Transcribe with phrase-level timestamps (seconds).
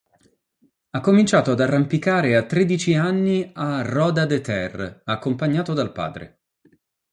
[0.89, 6.39] Ha cominciato ad arrampicare a tredici anni a Roda de Ter, accompagnato dal padre.